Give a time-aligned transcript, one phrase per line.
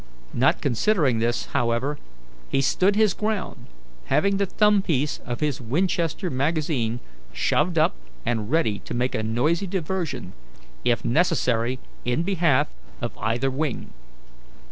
[0.33, 1.99] Not considering this, however,
[2.49, 3.67] he stood his ground,
[4.05, 7.01] having the thumb piece on his Winchester magazine
[7.33, 7.93] shoved up
[8.25, 10.33] and ready to make a noisy diversion
[10.83, 12.67] if necessary in behalf
[12.99, 13.93] of either wing.